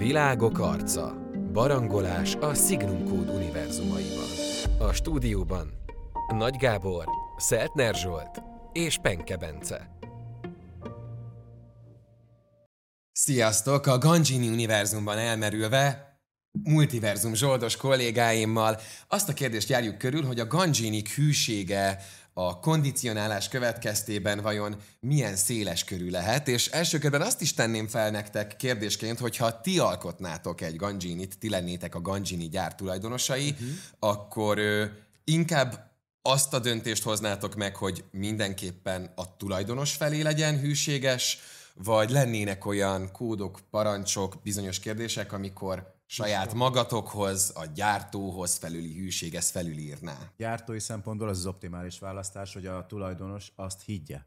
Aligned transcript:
Világok 0.00 0.58
arca. 0.58 1.14
Barangolás 1.52 2.34
a 2.34 2.54
Signum 2.54 3.04
Code 3.04 3.32
univerzumaiban. 3.32 4.28
A 4.78 4.92
stúdióban 4.92 5.72
Nagy 6.28 6.56
Gábor, 6.56 7.04
Szeltner 7.36 7.94
Zsolt 7.94 8.42
és 8.72 8.98
Penke 9.02 9.36
Bence. 9.36 9.90
Sziasztok! 13.12 13.86
A 13.86 13.98
Ganjini 13.98 14.48
univerzumban 14.48 15.18
elmerülve 15.18 16.10
multiverzum 16.62 17.34
zsoldos 17.34 17.76
kollégáimmal 17.76 18.80
azt 19.08 19.28
a 19.28 19.32
kérdést 19.32 19.68
járjuk 19.68 19.98
körül, 19.98 20.24
hogy 20.24 20.40
a 20.40 20.46
Ganjinik 20.46 21.08
hűsége 21.08 21.98
a 22.32 22.60
kondicionálás 22.60 23.48
következtében 23.48 24.40
vajon 24.40 24.76
milyen 25.00 25.36
széles 25.36 25.84
körű 25.84 26.10
lehet, 26.10 26.48
és 26.48 26.66
első 26.66 26.98
körben 26.98 27.22
azt 27.22 27.40
is 27.40 27.54
tenném 27.54 27.88
fel 27.88 28.10
nektek 28.10 28.56
kérdésként, 28.56 29.18
hogyha 29.18 29.60
ti 29.60 29.78
alkotnátok 29.78 30.60
egy 30.60 30.76
Ganjinit, 30.76 31.38
ti 31.38 31.48
lennétek 31.48 31.94
a 31.94 32.00
Ganjini 32.00 32.48
gyár 32.48 32.74
tulajdonosai, 32.74 33.50
uh-huh. 33.50 33.68
akkor 33.98 34.58
ö, 34.58 34.84
inkább 35.24 35.90
azt 36.22 36.54
a 36.54 36.58
döntést 36.58 37.02
hoznátok 37.02 37.54
meg, 37.54 37.76
hogy 37.76 38.04
mindenképpen 38.10 39.12
a 39.14 39.36
tulajdonos 39.36 39.92
felé 39.92 40.20
legyen 40.20 40.58
hűséges, 40.58 41.38
vagy 41.74 42.10
lennének 42.10 42.66
olyan 42.66 43.12
kódok, 43.12 43.60
parancsok, 43.70 44.34
bizonyos 44.42 44.78
kérdések, 44.78 45.32
amikor 45.32 45.99
saját 46.12 46.54
magatokhoz, 46.54 47.52
a 47.54 47.66
gyártóhoz 47.74 48.56
felüli 48.56 48.94
hűség 48.94 49.34
ezt 49.34 49.50
felülírná. 49.50 50.32
Gyártói 50.36 50.78
szempontból 50.78 51.28
az 51.28 51.38
az 51.38 51.46
optimális 51.46 51.98
választás, 51.98 52.52
hogy 52.52 52.66
a 52.66 52.86
tulajdonos 52.86 53.52
azt 53.56 53.82
higgye, 53.82 54.20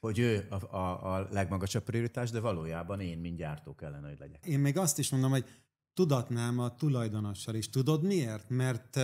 hogy 0.00 0.18
ő 0.18 0.46
a, 0.50 0.76
a, 0.76 1.14
a 1.14 1.28
legmagasabb 1.30 1.82
prioritás, 1.82 2.30
de 2.30 2.40
valójában 2.40 3.00
én, 3.00 3.18
mint 3.18 3.36
gyártó 3.36 3.74
kellene, 3.74 4.08
hogy 4.08 4.18
legyek. 4.18 4.46
Én 4.46 4.58
még 4.58 4.78
azt 4.78 4.98
is 4.98 5.10
mondom, 5.10 5.30
hogy 5.30 5.44
tudatnám 5.94 6.58
a 6.58 6.74
tulajdonossal 6.74 7.54
is. 7.54 7.70
Tudod 7.70 8.02
miért? 8.02 8.48
Mert 8.48 8.96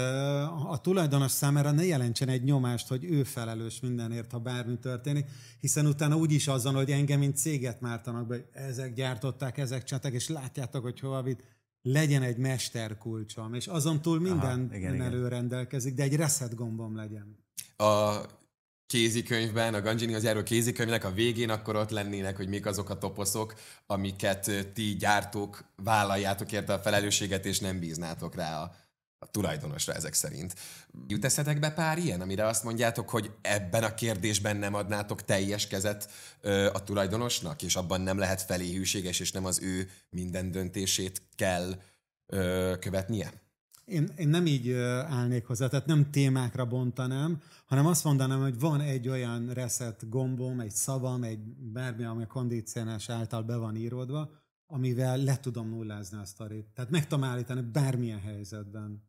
a 0.69 0.79
tulajdonos 0.83 1.31
számára 1.31 1.71
ne 1.71 1.85
jelentsen 1.85 2.29
egy 2.29 2.43
nyomást, 2.43 2.89
hogy 2.89 3.05
ő 3.05 3.25
felelős 3.25 3.81
mindenért, 3.81 4.31
ha 4.31 4.39
bármi 4.39 4.79
történik, 4.79 5.27
hiszen 5.61 5.87
utána 5.87 6.17
úgyis 6.17 6.49
azon, 6.49 6.75
hogy 6.75 6.91
engem, 6.91 7.19
mint 7.19 7.37
céget 7.37 7.81
mártanak 7.81 8.27
be, 8.27 8.49
ezek 8.53 8.95
gyártották, 8.95 9.59
ezek 9.59 9.85
csaták, 9.85 10.13
és 10.13 10.29
látjátok, 10.29 10.83
hogy 10.83 11.01
hova 11.01 11.23
vitt 11.23 11.57
legyen 11.83 12.23
egy 12.23 12.37
mesterkulcsom, 12.37 13.55
és 13.55 13.67
azon 13.67 14.03
túl 14.03 14.21
minden 14.21 14.39
Aha, 14.39 14.77
igen, 14.77 14.95
igen. 14.95 15.29
rendelkezik, 15.29 15.95
de 15.95 16.03
egy 16.03 16.17
reset 16.17 16.55
gombom 16.55 16.97
legyen. 16.97 17.45
A 17.77 18.21
kézikönyvben, 18.87 19.75
a 19.75 19.81
Ganjini 19.81 20.17
járó 20.23 20.43
kézikönyvnek 20.43 21.05
a 21.05 21.13
végén 21.13 21.51
akkor 21.51 21.77
ott 21.77 21.91
lennének, 21.91 22.37
hogy 22.37 22.49
mik 22.49 22.67
azok 22.67 22.91
a 22.91 22.99
toposzok, 22.99 23.55
amiket 23.87 24.71
ti 24.75 24.97
gyártók 24.97 25.65
vállaljátok 25.77 26.53
érte 26.53 26.73
a 26.73 26.79
felelősséget, 26.79 27.47
és 27.47 27.59
nem 27.59 27.79
bíznátok 27.79 28.35
rá 28.35 28.63
a, 28.63 28.75
a 29.19 29.27
tulajdonosra 29.31 29.93
ezek 29.93 30.15
szerint. 30.15 30.55
Jut 31.07 31.25
eszetek 31.25 31.59
be 31.59 31.71
pár 31.71 31.99
ilyen, 31.99 32.21
amire 32.21 32.47
azt 32.47 32.65
mondjátok, 32.65 33.09
hogy 33.11 33.31
ebben 33.41 33.83
a 33.83 33.95
kérdésben 33.95 34.57
nem 34.57 34.75
adnátok 34.75 35.25
teljes 35.25 35.67
kezet 35.67 36.11
ö, 36.41 36.71
a 36.73 36.83
tulajdonosnak, 36.83 37.63
és 37.63 37.77
abban 37.77 38.01
nem 38.01 38.19
lehet 38.19 38.43
felé 38.43 38.75
hűséges, 38.75 39.21
és 39.21 39.33
nem 39.33 39.45
az 39.45 39.61
ő 39.63 39.89
minden 40.11 40.51
döntését 40.51 41.23
kell 41.35 41.75
ö, 42.27 42.75
követnie? 42.81 43.33
Én, 43.85 44.11
én 44.17 44.29
nem 44.29 44.47
így 44.47 44.73
állnék 45.09 45.47
hozzá, 45.47 45.69
tehát 45.69 45.87
nem 45.87 46.11
témákra 46.11 46.65
bontanám, 46.65 47.43
hanem 47.67 47.87
azt 47.87 48.05
mondanám, 48.05 48.41
hogy 48.41 48.59
van 48.59 48.81
egy 48.81 49.09
olyan 49.09 49.53
reset 49.53 50.09
gombom, 50.09 50.61
egy 50.61 50.71
szavam, 50.71 51.23
egy 51.23 51.39
bármi, 51.73 52.05
ami 52.05 52.23
a 52.23 52.27
kondicionás 52.27 53.09
által 53.09 53.43
be 53.43 53.57
van 53.57 53.77
íródva, 53.77 54.31
amivel 54.71 55.17
le 55.17 55.41
tudom 55.41 55.69
nullázni 55.69 56.19
a 56.19 56.25
sztorit. 56.25 56.67
Tehát 56.75 56.91
meg 56.91 57.07
tudom 57.07 57.25
állítani 57.25 57.61
bármilyen 57.61 58.21
helyzetben. 58.21 59.07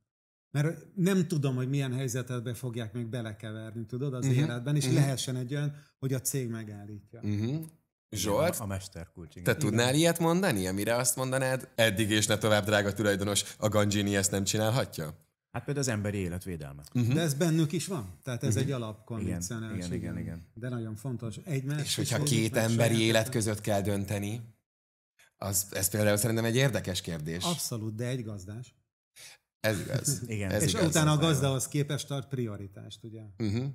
Mert 0.51 0.95
nem 0.95 1.27
tudom, 1.27 1.55
hogy 1.55 1.69
milyen 1.69 1.93
helyzetetbe 1.93 2.53
fogják 2.53 2.93
még 2.93 3.07
belekeverni, 3.07 3.85
tudod, 3.85 4.13
az 4.13 4.25
uh-huh. 4.25 4.41
életben, 4.41 4.75
és 4.75 4.83
uh-huh. 4.83 4.99
lehessen 4.99 5.35
egy 5.35 5.55
olyan, 5.55 5.75
hogy 5.99 6.13
a 6.13 6.21
cég 6.21 6.49
megállítja. 6.49 7.19
Uh-huh. 7.23 7.65
Zsolt, 8.11 8.55
a 8.55 8.65
mesterkulcs. 8.65 9.35
Igen. 9.35 9.43
Te 9.43 9.55
tudnál 9.55 9.87
igen. 9.87 9.99
ilyet 9.99 10.19
mondani, 10.19 10.67
amire 10.67 10.95
azt 10.95 11.15
mondanád, 11.15 11.69
eddig 11.75 12.09
és 12.09 12.27
ne 12.27 12.37
tovább, 12.37 12.65
drága 12.65 12.93
tulajdonos, 12.93 13.55
a 13.57 13.67
Ganjini 13.67 14.15
ezt 14.15 14.31
nem 14.31 14.43
csinálhatja? 14.43 15.27
Hát 15.51 15.63
például 15.63 15.85
az 15.85 15.91
emberi 15.91 16.17
életvédelme. 16.17 16.83
Uh-huh. 16.93 17.13
De 17.13 17.21
ez 17.21 17.33
bennük 17.33 17.71
is 17.71 17.87
van. 17.87 18.19
Tehát 18.23 18.43
ez 18.43 18.49
uh-huh. 18.49 18.63
egy 18.63 18.71
alapkondicionálás. 18.71 19.77
Igen, 19.77 19.93
igen, 19.93 19.97
igen, 19.97 20.17
igen. 20.17 20.47
De 20.53 20.69
nagyon 20.69 20.95
fontos. 20.95 21.37
Egymás 21.43 21.81
és 21.81 21.95
hogyha 21.95 22.23
két 22.23 22.55
emberi 22.55 23.01
élet 23.01 23.29
között 23.29 23.61
kell 23.61 23.81
dönteni, 23.81 24.41
az, 25.41 25.67
ez 25.71 25.89
például 25.89 26.17
szerintem 26.17 26.45
egy 26.45 26.55
érdekes 26.55 27.01
kérdés. 27.01 27.43
Abszolút, 27.43 27.95
de 27.95 28.05
egy 28.05 28.23
gazdás. 28.23 28.75
Ez 29.59 29.79
igaz. 29.79 30.21
Igen. 30.27 30.51
Ez 30.51 30.63
és 30.63 30.73
igaz, 30.73 30.85
utána 30.85 31.11
a 31.11 31.17
gazdahoz 31.17 31.67
képest 31.67 32.07
tart 32.07 32.29
prioritást, 32.29 33.03
ugye? 33.03 33.21
Uh-huh. 33.37 33.65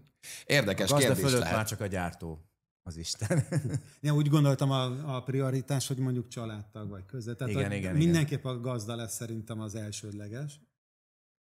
Érdekes 0.47 0.91
a 0.91 0.95
gazda 0.95 1.07
kérdés 1.07 1.25
fölött 1.25 1.41
lehet. 1.41 1.57
már 1.57 1.67
csak 1.67 1.81
a 1.81 1.87
gyártó 1.87 2.49
az 2.83 2.97
Isten. 2.97 3.45
Én 4.01 4.11
úgy 4.11 4.29
gondoltam 4.29 4.71
a, 4.71 5.17
a 5.17 5.23
prioritás, 5.23 5.87
hogy 5.87 5.99
mondjuk 5.99 6.29
családtag 6.29 6.89
vagy 6.89 7.07
között. 7.07 7.39
Tehát 7.39 7.53
Igen, 7.53 7.73
igen, 7.73 7.97
mindenképp 7.97 8.45
igen. 8.45 8.57
a 8.57 8.61
gazda 8.61 8.95
lesz 8.95 9.15
szerintem 9.15 9.61
az 9.61 9.75
elsődleges, 9.75 10.61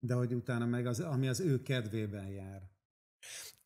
de 0.06 0.14
hogy 0.14 0.34
utána 0.34 0.66
meg 0.66 0.86
az, 0.86 1.00
ami 1.00 1.28
az 1.28 1.40
ő 1.40 1.62
kedvében 1.62 2.28
jár. 2.28 2.70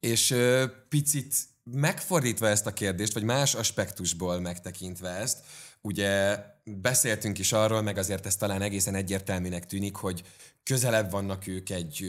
És 0.00 0.30
ö, 0.30 0.66
picit 0.88 1.34
megfordítva 1.70 2.48
ezt 2.48 2.66
a 2.66 2.72
kérdést, 2.72 3.12
vagy 3.12 3.22
más 3.22 3.54
aspektusból 3.54 4.40
megtekintve 4.40 5.08
ezt, 5.08 5.46
ugye 5.86 6.38
beszéltünk 6.64 7.38
is 7.38 7.52
arról, 7.52 7.82
meg 7.82 7.98
azért 7.98 8.26
ez 8.26 8.36
talán 8.36 8.62
egészen 8.62 8.94
egyértelműnek 8.94 9.66
tűnik, 9.66 9.96
hogy 9.96 10.22
közelebb 10.62 11.10
vannak 11.10 11.46
ők 11.46 11.70
egy 11.70 12.04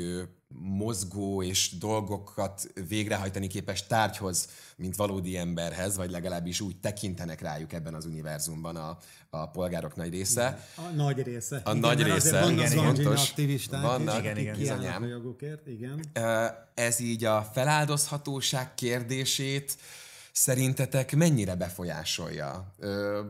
mozgó 0.60 1.44
és 1.44 1.78
dolgokat 1.78 2.72
végrehajtani 2.88 3.48
képes 3.48 3.88
tárgyhoz, 3.88 4.50
mint 4.76 4.96
valódi 4.96 5.38
emberhez, 5.38 5.98
vagy 5.98 6.12
legalábbis 6.12 6.62
úgy 6.62 6.80
tekintenek 6.80 7.42
rájuk 7.42 7.74
ebben 7.74 7.94
az 7.94 8.06
univerzumban 8.06 8.76
a, 8.76 8.98
a 9.30 9.50
polgárok 9.50 9.96
nagy 9.96 10.10
része. 10.10 10.68
A 10.76 10.82
nagy 10.96 11.24
része. 11.24 11.56
A 11.56 11.70
igen, 11.70 11.78
nagy 11.78 12.04
része, 12.04 12.40
azért 12.40 12.74
igen, 12.74 12.96
fontos. 12.96 13.30
aktivisták, 13.30 13.82
Vannak, 13.82 14.20
igen, 14.20 14.38
igen, 14.38 14.58
bizonyám. 14.58 15.04
a 15.04 15.06
jogokért, 15.06 15.68
igen. 15.68 16.00
Ez 16.74 17.00
így 17.00 17.24
a 17.24 17.50
feláldozhatóság 17.54 18.74
kérdését 18.74 19.78
szerintetek 20.32 21.16
mennyire 21.16 21.56
befolyásolja? 21.56 22.74
Ö, 22.80 23.22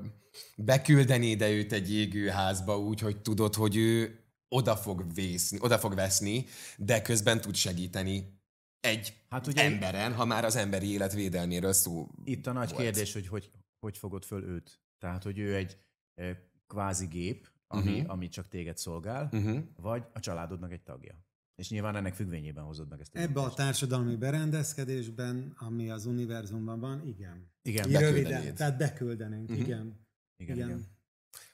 Beküldeni 0.57 1.25
ide 1.29 1.49
őt 1.51 1.71
egy 1.71 1.93
égőházba 1.93 2.79
úgy, 2.79 2.99
hogy 2.99 3.21
tudod, 3.21 3.55
hogy 3.55 3.75
ő 3.75 4.19
oda 4.49 4.75
fog, 4.75 5.13
vészni, 5.13 5.57
oda 5.61 5.77
fog 5.77 5.95
veszni, 5.95 6.45
de 6.77 7.01
közben 7.01 7.41
tud 7.41 7.55
segíteni 7.55 8.39
egy 8.79 9.13
Hát 9.29 9.47
ugye- 9.47 9.63
emberen, 9.63 10.13
ha 10.13 10.25
már 10.25 10.45
az 10.45 10.55
emberi 10.55 10.91
élet 10.91 11.13
védelméről 11.13 11.73
szó 11.73 12.07
Itt 12.23 12.47
a 12.47 12.51
nagy 12.51 12.69
volt. 12.69 12.81
kérdés, 12.81 13.13
hogy, 13.13 13.27
hogy 13.27 13.51
hogy 13.79 13.97
fogod 13.97 14.23
föl 14.25 14.43
őt. 14.43 14.81
Tehát, 14.99 15.23
hogy 15.23 15.37
ő 15.39 15.55
egy 15.55 15.77
eh, 16.15 16.37
kvázi 16.67 17.05
gép, 17.05 17.49
ami, 17.67 17.91
uh-huh. 17.93 18.11
ami 18.11 18.27
csak 18.29 18.47
téged 18.47 18.77
szolgál, 18.77 19.29
Uh-huh. 19.31 19.59
vagy 19.75 20.03
a 20.13 20.19
családodnak 20.19 20.71
egy 20.71 20.81
tagja. 20.83 21.25
És 21.55 21.69
nyilván 21.69 21.95
ennek 21.95 22.13
függvényében 22.13 22.63
hozod 22.63 22.89
meg 22.89 22.99
ezt 22.99 23.15
a 23.15 23.19
Ebbe 23.19 23.39
a 23.41 23.53
társadalmi 23.53 24.15
berendezkedésben, 24.15 25.53
ami 25.57 25.89
az 25.89 26.05
univerzumban 26.05 26.79
van, 26.79 27.07
igen. 27.07 27.51
Igen, 27.61 27.89
Így. 27.89 27.95
Röviden, 27.97 28.55
tehát 28.55 28.77
beküldenénk, 28.77 29.49
Mhm. 29.49 29.59
igen. 29.59 30.06
Igen, 30.37 30.55
igen. 30.55 30.67
igen. 30.67 30.95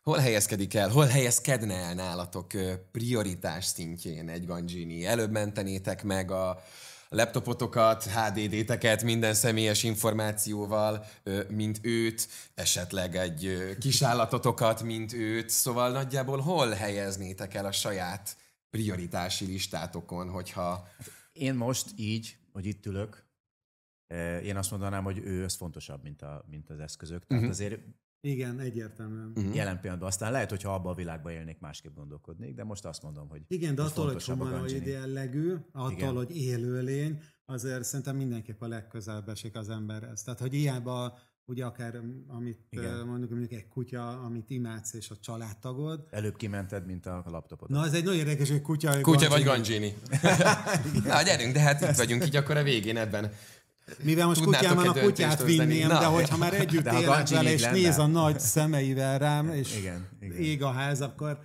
Hol 0.03 0.17
helyezkedik 0.17 0.73
el, 0.73 0.89
hol 0.89 1.05
helyezkedne 1.05 1.75
el 1.75 1.93
nálatok 1.93 2.51
prioritás 2.91 3.65
szintjén 3.65 4.29
egy 4.29 4.45
Ganjini? 4.45 5.05
Előbb 5.05 5.31
mentenétek 5.31 6.03
meg 6.03 6.31
a 6.31 6.63
laptopotokat, 7.09 8.03
HDD-teket 8.03 9.03
minden 9.03 9.33
személyes 9.33 9.83
információval, 9.83 11.05
mint 11.49 11.79
őt, 11.81 12.27
esetleg 12.53 13.15
egy 13.15 13.45
ö, 13.45 13.77
kisállatotokat, 13.77 14.83
mint 14.83 15.13
őt, 15.13 15.49
szóval 15.49 15.91
nagyjából 15.91 16.39
hol 16.39 16.69
helyeznétek 16.69 17.53
el 17.53 17.65
a 17.65 17.71
saját 17.71 18.37
prioritási 18.69 19.45
listátokon, 19.45 20.29
hogyha... 20.29 20.87
Én 21.31 21.53
most 21.53 21.87
így, 21.95 22.37
hogy 22.51 22.65
itt 22.65 22.85
ülök, 22.85 23.25
én 24.43 24.57
azt 24.57 24.71
mondanám, 24.71 25.03
hogy 25.03 25.17
ő 25.17 25.43
az 25.43 25.55
fontosabb, 25.55 26.03
mint, 26.03 26.21
a, 26.21 26.45
mint 26.49 26.69
az 26.69 26.79
eszközök. 26.79 27.25
Tehát 27.25 27.43
uh-huh. 27.43 27.59
azért 27.59 27.81
Igen, 28.25 28.59
egyértelműen. 28.59 29.31
Mhm. 29.35 29.53
jelen 29.53 29.79
pillanatban 29.79 30.09
aztán 30.09 30.31
lehet, 30.31 30.49
hogyha 30.49 30.73
abban 30.73 30.91
a 30.91 30.95
világban 30.95 31.31
élnék, 31.31 31.59
másképp 31.59 31.95
gondolkodnék, 31.95 32.53
de 32.53 32.63
most 32.63 32.85
azt 32.85 33.03
mondom, 33.03 33.29
hogy 33.29 33.41
Igen, 33.47 33.75
de 33.75 33.81
attól, 33.81 34.11
hogy 34.11 34.23
humanoid 34.23 34.85
jellegű, 34.85 35.53
attól, 35.71 35.91
Igen. 35.91 36.15
hogy 36.15 36.37
élőlény, 36.37 37.21
azért 37.45 37.83
szerintem 37.83 38.15
mindenképp 38.15 38.61
a 38.61 38.67
legközelebb 38.67 39.29
esik 39.29 39.55
az 39.55 39.69
emberhez. 39.69 40.23
Tehát, 40.23 40.39
hogy 40.39 40.53
hiába 40.53 41.17
ugye 41.45 41.65
akár 41.65 42.01
amit 42.27 42.59
Igen. 42.69 43.05
Mondjuk, 43.05 43.29
mondjuk 43.29 43.51
egy 43.51 43.67
kutya, 43.67 44.07
amit 44.21 44.49
imádsz, 44.49 44.93
és 44.93 45.09
a 45.09 45.15
családtagod. 45.17 46.07
Előbb 46.09 46.35
kimented, 46.35 46.85
mint 46.85 47.05
a 47.05 47.23
laptopod. 47.25 47.69
Na, 47.69 47.85
ez 47.85 47.93
egy 47.93 48.03
nagyon 48.03 48.19
érdekes, 48.19 48.49
hogy 48.49 48.61
kutya, 48.61 48.91
vagy 48.91 49.01
Kutya 49.01 49.29
vagy. 49.29 49.43
Ganjini? 49.43 49.93
Na, 51.05 51.21
gyerünk, 51.21 51.53
de 51.53 51.59
hát 51.59 51.81
itt 51.81 51.95
vagyunk 51.95 52.25
így 52.25 52.35
akkor 52.35 52.57
a 52.57 52.63
végén 52.63 52.97
ebben 52.97 53.31
Mivel 54.03 54.25
most 54.27 54.43
kutyám 54.43 54.75
van, 54.75 54.87
a 54.87 54.93
kutyát 55.01 55.43
vinném, 55.43 55.87
Na. 55.87 55.99
de 55.99 56.05
hogyha 56.05 56.37
már 56.37 56.53
együtt 56.53 56.85
élek 56.91 57.27
vele, 57.29 57.51
és 57.51 57.63
néz 57.65 57.97
a 57.97 58.05
nagy 58.05 58.39
szemeivel 58.39 59.17
rám, 59.19 59.49
és 59.49 59.77
Igen, 59.77 60.07
igen. 60.19 60.37
ég 60.37 60.63
a 60.63 60.71
ház, 60.71 61.01
akkor 61.01 61.39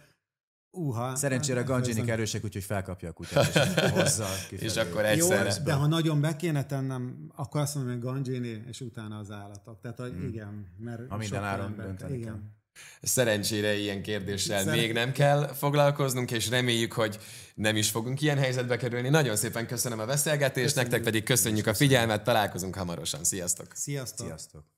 uha. 0.71 1.17
Szerencsére 1.17 1.59
hát, 1.59 1.69
Gancsinik 1.69 2.03
ez- 2.03 2.09
erősek, 2.09 2.45
úgyhogy 2.45 2.65
felkapja 2.65 3.09
a 3.09 3.13
kutyát, 3.13 3.47
és 3.77 3.91
hozza. 3.91 4.27
És 4.51 4.77
akkor 4.77 5.03
Jó, 5.03 5.09
egyszerre. 5.09 5.55
de 5.65 5.73
ha 5.73 5.87
nagyon 5.87 6.21
be 6.21 6.37
kéne 6.37 6.65
tennem, 6.65 7.31
akkor 7.37 7.61
azt 7.61 7.75
mondom, 7.75 7.93
hogy 7.93 8.03
Gangini, 8.03 8.63
és 8.69 8.81
utána 8.81 9.19
az 9.19 9.31
állatok. 9.31 9.81
Tehát, 9.81 9.99
hogy 9.99 10.11
Hmm. 10.13 10.29
igen, 10.29 10.67
mert 10.79 11.09
Ha 11.09 11.17
minden 11.17 11.45
áron 11.45 11.67
ember- 11.67 11.87
dönteni 11.87 12.17
igen. 12.19 12.57
Szerencsére 13.03 13.75
ilyen 13.75 14.03
kérdéssel 14.03 14.59
Szeren- 14.59 14.79
még 14.79 14.93
nem 14.93 15.13
kell 15.13 15.53
foglalkoznunk, 15.59 16.31
és 16.31 16.49
reméljük, 16.49 16.93
hogy 16.93 17.19
nem 17.55 17.77
is 17.77 17.91
fogunk 17.91 18.21
ilyen 18.21 18.39
helyzetbe 18.39 18.77
kerülni. 18.77 19.09
Nagyon 19.09 19.37
szépen 19.37 19.67
köszönöm 19.67 19.99
a 19.99 20.07
beszélgetést, 20.07 20.75
nektek 20.75 21.03
pedig 21.03 21.23
köszönjük 21.23 21.67
a 21.67 21.75
figyelmet, 21.75 22.25
találkozunk 22.25 22.75
hamarosan. 22.75 23.25
Sziasztok! 23.25 23.67
Sziasztok! 23.75 24.27
Sziasztok! 24.27 24.78